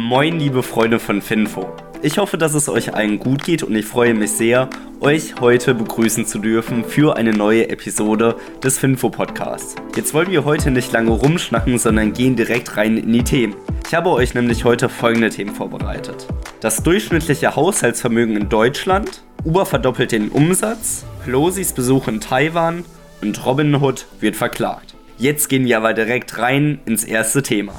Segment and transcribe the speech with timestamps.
[0.00, 1.74] Moin, liebe Freunde von Finfo.
[2.02, 5.74] Ich hoffe, dass es euch allen gut geht und ich freue mich sehr, euch heute
[5.74, 9.74] begrüßen zu dürfen für eine neue Episode des Finfo Podcasts.
[9.96, 13.56] Jetzt wollen wir heute nicht lange rumschnacken, sondern gehen direkt rein in die Themen.
[13.88, 16.28] Ich habe euch nämlich heute folgende Themen vorbereitet.
[16.60, 22.84] Das durchschnittliche Haushaltsvermögen in Deutschland, Uber verdoppelt den Umsatz, Pelosi's Besuch in Taiwan
[23.20, 24.94] und Robinhood wird verklagt.
[25.18, 27.72] Jetzt gehen wir aber direkt rein ins erste Thema.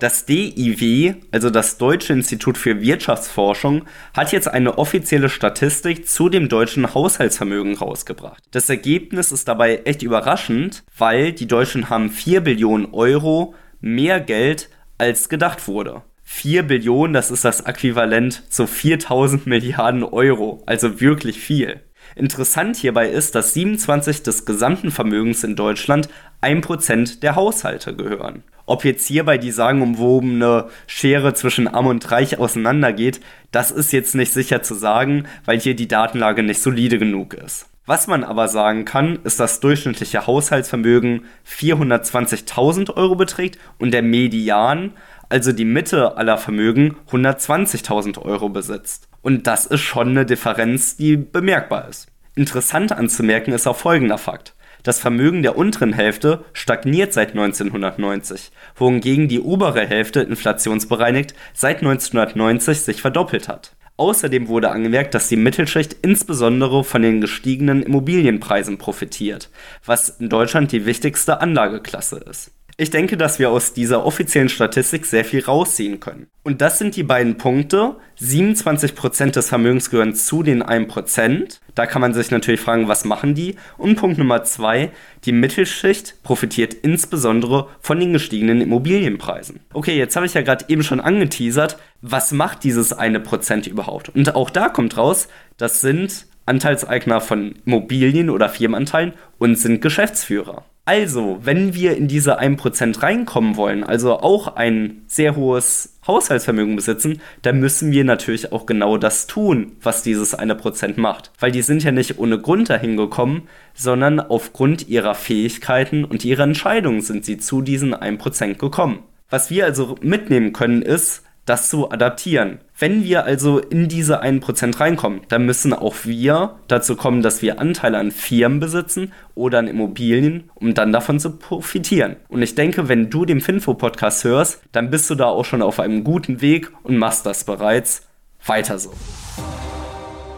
[0.00, 6.48] Das DIW, also das Deutsche Institut für Wirtschaftsforschung, hat jetzt eine offizielle Statistik zu dem
[6.48, 8.42] deutschen Haushaltsvermögen rausgebracht.
[8.50, 14.70] Das Ergebnis ist dabei echt überraschend, weil die Deutschen haben 4 Billionen Euro mehr Geld
[14.96, 16.00] als gedacht wurde.
[16.22, 21.78] 4 Billionen, das ist das Äquivalent zu 4000 Milliarden Euro, also wirklich viel.
[22.16, 26.08] Interessant hierbei ist, dass 27 des gesamten Vermögens in Deutschland
[26.40, 28.44] 1% der Haushalte gehören.
[28.70, 34.32] Ob jetzt hierbei die sagenumwobene Schere zwischen Arm und Reich auseinandergeht, das ist jetzt nicht
[34.32, 37.66] sicher zu sagen, weil hier die Datenlage nicht solide genug ist.
[37.86, 44.92] Was man aber sagen kann, ist, dass durchschnittliche Haushaltsvermögen 420.000 Euro beträgt und der Median,
[45.28, 49.08] also die Mitte aller Vermögen, 120.000 Euro besitzt.
[49.20, 52.06] Und das ist schon eine Differenz, die bemerkbar ist.
[52.36, 54.54] Interessant anzumerken ist auch folgender Fakt.
[54.82, 62.80] Das Vermögen der unteren Hälfte stagniert seit 1990, wohingegen die obere Hälfte inflationsbereinigt seit 1990
[62.80, 63.76] sich verdoppelt hat.
[63.96, 69.50] Außerdem wurde angemerkt, dass die Mittelschicht insbesondere von den gestiegenen Immobilienpreisen profitiert,
[69.84, 72.52] was in Deutschland die wichtigste Anlageklasse ist.
[72.80, 76.28] Ich denke, dass wir aus dieser offiziellen Statistik sehr viel rausziehen können.
[76.42, 77.96] Und das sind die beiden Punkte.
[78.18, 81.58] 27% des Vermögens gehören zu den 1%.
[81.74, 83.56] Da kann man sich natürlich fragen, was machen die?
[83.76, 84.92] Und Punkt Nummer 2,
[85.26, 89.60] die Mittelschicht profitiert insbesondere von den gestiegenen Immobilienpreisen.
[89.74, 94.08] Okay, jetzt habe ich ja gerade eben schon angeteasert, was macht dieses eine Prozent überhaupt?
[94.08, 95.28] Und auch da kommt raus,
[95.58, 100.64] das sind Anteilseigner von Immobilien oder Firmenanteilen und sind Geschäftsführer.
[100.90, 107.20] Also, wenn wir in diese 1% reinkommen wollen, also auch ein sehr hohes Haushaltsvermögen besitzen,
[107.42, 111.30] dann müssen wir natürlich auch genau das tun, was dieses 1% macht.
[111.38, 116.42] Weil die sind ja nicht ohne Grund dahin gekommen, sondern aufgrund ihrer Fähigkeiten und ihrer
[116.42, 119.04] Entscheidungen sind sie zu diesen 1% gekommen.
[119.28, 122.60] Was wir also mitnehmen können ist, das zu adaptieren.
[122.78, 127.58] Wenn wir also in diese 1% reinkommen, dann müssen auch wir dazu kommen, dass wir
[127.58, 132.14] Anteile an Firmen besitzen oder an Immobilien, um dann davon zu profitieren.
[132.28, 135.80] Und ich denke, wenn du den Finfo-Podcast hörst, dann bist du da auch schon auf
[135.80, 138.06] einem guten Weg und machst das bereits.
[138.46, 138.92] Weiter so.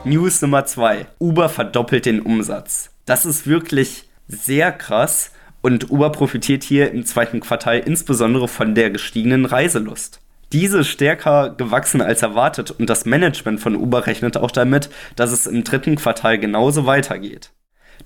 [0.04, 1.08] News Nummer 2.
[1.20, 2.88] Uber verdoppelt den Umsatz.
[3.04, 5.30] Das ist wirklich sehr krass
[5.60, 10.21] und Uber profitiert hier im zweiten Quartal insbesondere von der gestiegenen Reiselust
[10.52, 15.46] diese stärker gewachsen als erwartet und das Management von Uber rechnet auch damit, dass es
[15.46, 17.50] im dritten Quartal genauso weitergeht.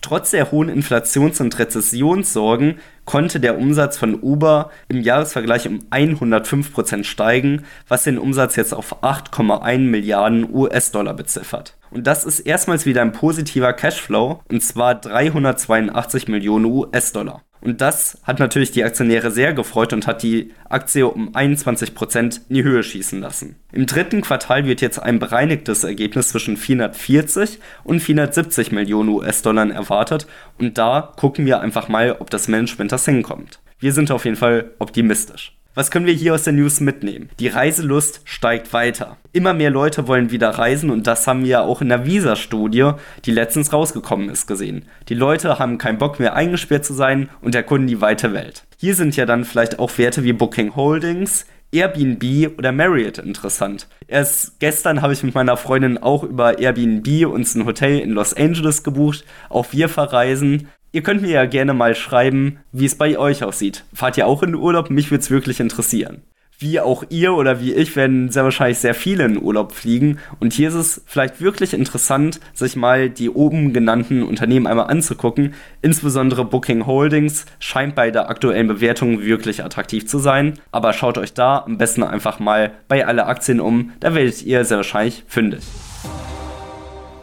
[0.03, 7.05] Trotz der hohen Inflations- und Rezessionssorgen konnte der Umsatz von Uber im Jahresvergleich um 105%
[7.05, 11.77] steigen, was den Umsatz jetzt auf 8,1 Milliarden US-Dollar beziffert.
[11.91, 17.43] Und das ist erstmals wieder ein positiver Cashflow, und zwar 382 Millionen US-Dollar.
[17.67, 22.55] Und das hat natürlich die Aktionäre sehr gefreut und hat die Aktie um 21% in
[22.55, 23.57] die Höhe schießen lassen.
[23.73, 30.29] Im dritten Quartal wird jetzt ein bereinigtes Ergebnis zwischen 440 und 470 Millionen US-Dollar erwartet
[30.59, 33.59] und da gucken wir einfach mal, ob das Management das hinkommt.
[33.81, 35.56] Wir sind auf jeden Fall optimistisch.
[35.77, 37.29] Was können wir hier aus der News mitnehmen?
[37.39, 39.19] Die Reiselust steigt weiter.
[39.35, 42.93] Immer mehr Leute wollen wieder reisen und das haben wir auch in der Visa-Studie,
[43.27, 44.87] die letztens rausgekommen ist, gesehen.
[45.11, 48.65] Die Leute haben keinen Bock mehr eingesperrt zu sein und erkunden die weite Welt.
[48.79, 53.87] Hier sind ja dann vielleicht auch Werte wie Booking Holdings, Airbnb oder Marriott interessant.
[54.09, 58.33] Erst gestern habe ich mit meiner Freundin auch über Airbnb uns ein Hotel in Los
[58.33, 59.27] Angeles gebucht.
[59.51, 60.69] Auch wir verreisen.
[60.93, 63.85] Ihr könnt mir ja gerne mal schreiben, wie es bei euch aussieht.
[63.93, 64.91] Fahrt ihr auch in den Urlaub?
[64.91, 66.23] Mich würde es wirklich interessieren.
[66.59, 70.19] Wie auch ihr oder wie ich werden sehr wahrscheinlich sehr viele in Urlaub fliegen.
[70.41, 75.53] Und hier ist es vielleicht wirklich interessant, sich mal die oben genannten Unternehmen einmal anzugucken.
[75.83, 80.55] Insbesondere Booking Holdings scheint bei der aktuellen Bewertung wirklich attraktiv zu sein.
[80.73, 83.93] Aber schaut euch da am besten einfach mal bei alle Aktien um.
[84.01, 85.61] Da werdet ihr sehr wahrscheinlich fündig.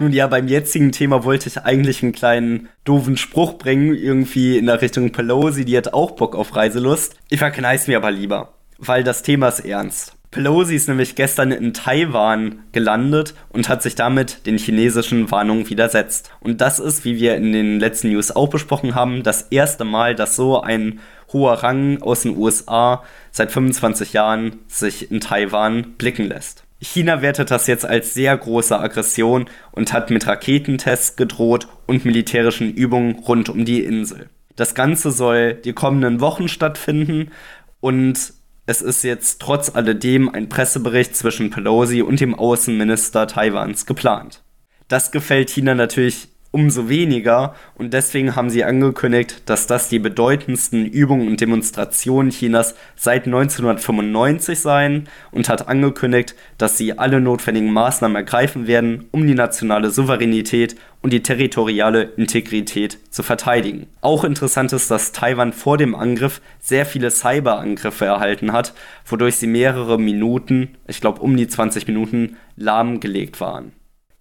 [0.04, 4.66] Nun ja, beim jetzigen Thema wollte ich eigentlich einen kleinen doofen Spruch bringen, irgendwie in
[4.66, 7.16] der Richtung Pelosi, die hat auch Bock auf Reiselust.
[7.30, 10.18] Ich verkneiß mir aber lieber, weil das Thema ist ernst.
[10.30, 16.32] Pelosi ist nämlich gestern in Taiwan gelandet und hat sich damit den chinesischen Warnungen widersetzt.
[16.42, 20.16] Und das ist, wie wir in den letzten News auch besprochen haben, das erste Mal,
[20.16, 21.00] dass so ein
[21.32, 26.63] hoher Rang aus den USA seit 25 Jahren sich in Taiwan blicken lässt.
[26.84, 32.74] China wertet das jetzt als sehr große Aggression und hat mit Raketentests gedroht und militärischen
[32.74, 34.30] Übungen rund um die Insel.
[34.56, 37.32] Das Ganze soll die kommenden Wochen stattfinden
[37.80, 38.34] und
[38.66, 44.44] es ist jetzt trotz alledem ein Pressebericht zwischen Pelosi und dem Außenminister Taiwans geplant.
[44.88, 50.86] Das gefällt China natürlich umso weniger und deswegen haben sie angekündigt, dass das die bedeutendsten
[50.86, 58.16] Übungen und Demonstrationen Chinas seit 1995 seien und hat angekündigt, dass sie alle notwendigen Maßnahmen
[58.16, 63.88] ergreifen werden, um die nationale Souveränität und die territoriale Integrität zu verteidigen.
[64.02, 68.74] Auch interessant ist, dass Taiwan vor dem Angriff sehr viele Cyberangriffe erhalten hat,
[69.08, 73.74] wodurch sie mehrere Minuten, ich glaube um die 20 Minuten, lahmgelegt waren.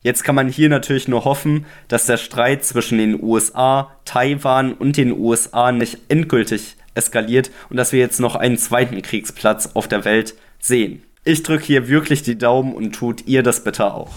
[0.02, 4.96] Jetzt kann man hier natürlich nur hoffen, dass der Streit zwischen den USA, Taiwan und
[4.96, 10.04] den USA nicht endgültig eskaliert und dass wir jetzt noch einen zweiten Kriegsplatz auf der
[10.04, 11.02] Welt sehen.
[11.24, 14.10] Ich drücke hier wirklich die Daumen und tut ihr das bitte auch.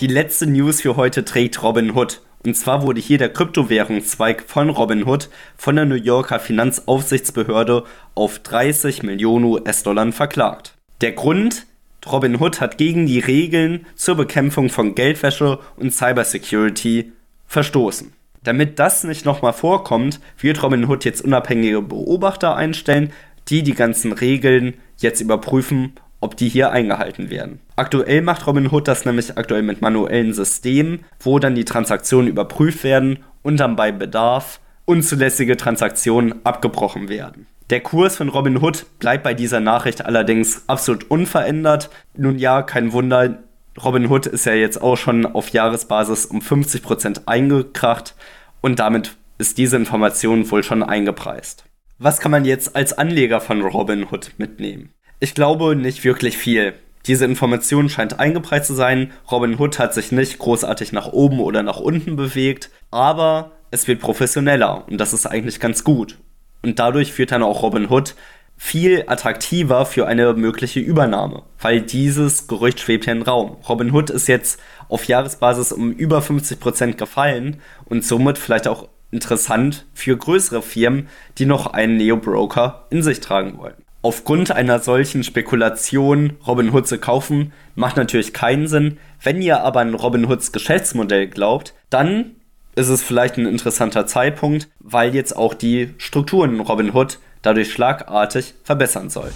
[0.00, 2.20] Die letzte News für heute trägt Robinhood.
[2.44, 7.84] Und zwar wurde hier der Kryptowährungszweig von Robinhood von der New Yorker Finanzaufsichtsbehörde
[8.14, 10.74] auf 30 Millionen US-Dollar verklagt.
[11.00, 11.66] Der Grund,
[12.06, 17.12] Robin Hood hat gegen die Regeln zur Bekämpfung von Geldwäsche und Cybersecurity
[17.46, 18.12] verstoßen.
[18.44, 23.12] Damit das nicht nochmal vorkommt, wird Robin Hood jetzt unabhängige Beobachter einstellen,
[23.48, 27.60] die die ganzen Regeln jetzt überprüfen, ob die hier eingehalten werden.
[27.76, 32.84] Aktuell macht Robin Hood das nämlich aktuell mit manuellen Systemen, wo dann die Transaktionen überprüft
[32.84, 37.46] werden und dann bei Bedarf unzulässige Transaktionen abgebrochen werden.
[37.70, 41.90] Der Kurs von Robin Hood bleibt bei dieser Nachricht allerdings absolut unverändert.
[42.16, 43.42] Nun ja, kein Wunder,
[43.84, 48.14] Robin Hood ist ja jetzt auch schon auf Jahresbasis um 50% eingekracht
[48.62, 51.64] und damit ist diese Information wohl schon eingepreist.
[51.98, 54.94] Was kann man jetzt als Anleger von Robin Hood mitnehmen?
[55.20, 56.72] Ich glaube nicht wirklich viel.
[57.06, 59.12] Diese Information scheint eingepreist zu sein.
[59.30, 64.00] Robin Hood hat sich nicht großartig nach oben oder nach unten bewegt, aber es wird
[64.00, 66.18] professioneller und das ist eigentlich ganz gut.
[66.62, 68.14] Und dadurch wird dann auch Robin Hood
[68.58, 73.56] viel attraktiver für eine mögliche Übernahme, weil dieses Gerücht schwebt ja im Raum.
[73.68, 79.86] Robin Hood ist jetzt auf Jahresbasis um über 50% gefallen und somit vielleicht auch interessant
[79.94, 81.08] für größere Firmen,
[81.38, 83.76] die noch einen Neo-Broker in sich tragen wollen.
[84.02, 88.98] Aufgrund einer solchen Spekulation Robin Hood zu kaufen, macht natürlich keinen Sinn.
[89.22, 92.36] Wenn ihr aber an Robin Hoods Geschäftsmodell glaubt, dann
[92.78, 98.54] ist es vielleicht ein interessanter Zeitpunkt, weil jetzt auch die Strukturen in Robinhood dadurch schlagartig
[98.62, 99.32] verbessern soll.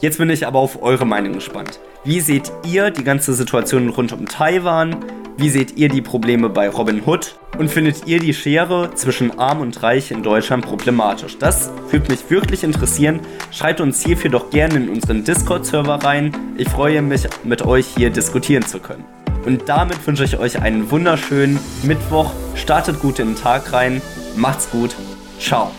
[0.00, 1.80] Jetzt bin ich aber auf eure Meinung gespannt.
[2.04, 4.96] Wie seht ihr die ganze Situation rund um Taiwan?
[5.38, 7.36] Wie seht ihr die Probleme bei Robinhood?
[7.58, 11.38] Und findet ihr die Schere zwischen Arm und Reich in Deutschland problematisch?
[11.38, 13.20] Das würde mich wirklich interessieren.
[13.50, 16.36] Schreibt uns hierfür doch gerne in unseren Discord-Server rein.
[16.56, 19.17] Ich freue mich, mit euch hier diskutieren zu können.
[19.48, 22.34] Und damit wünsche ich euch einen wunderschönen Mittwoch.
[22.54, 24.02] Startet gut in den Tag rein.
[24.36, 24.94] Macht's gut.
[25.40, 25.70] Ciao.